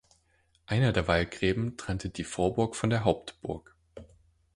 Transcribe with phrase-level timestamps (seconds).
[0.65, 3.75] Einer der Wallgräben trennte die Vorburg von der Hauptburg.